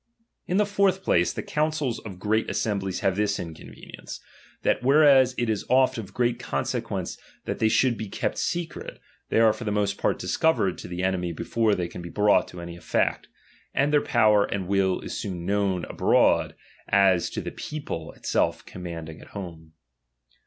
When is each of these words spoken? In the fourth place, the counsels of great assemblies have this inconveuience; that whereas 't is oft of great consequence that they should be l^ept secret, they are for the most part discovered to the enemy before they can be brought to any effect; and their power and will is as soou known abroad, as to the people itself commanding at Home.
In 0.47 0.57
the 0.57 0.65
fourth 0.65 1.03
place, 1.03 1.31
the 1.31 1.43
counsels 1.43 1.99
of 1.99 2.17
great 2.17 2.49
assemblies 2.49 3.01
have 3.01 3.15
this 3.15 3.39
inconveuience; 3.39 4.19
that 4.63 4.81
whereas 4.81 5.35
't 5.35 5.47
is 5.51 5.63
oft 5.69 5.99
of 5.99 6.11
great 6.11 6.39
consequence 6.39 7.19
that 7.45 7.59
they 7.59 7.69
should 7.69 7.99
be 7.99 8.09
l^ept 8.09 8.35
secret, 8.39 8.99
they 9.29 9.39
are 9.39 9.53
for 9.53 9.63
the 9.63 9.71
most 9.71 9.99
part 9.99 10.17
discovered 10.17 10.79
to 10.79 10.87
the 10.87 11.03
enemy 11.03 11.33
before 11.33 11.75
they 11.75 11.87
can 11.87 12.01
be 12.01 12.09
brought 12.09 12.47
to 12.47 12.61
any 12.61 12.75
effect; 12.75 13.27
and 13.75 13.93
their 13.93 14.01
power 14.01 14.45
and 14.45 14.67
will 14.67 14.99
is 15.01 15.11
as 15.11 15.19
soou 15.31 15.35
known 15.35 15.85
abroad, 15.85 16.55
as 16.89 17.29
to 17.29 17.39
the 17.39 17.51
people 17.51 18.11
itself 18.13 18.65
commanding 18.65 19.21
at 19.21 19.27
Home. 19.37 19.73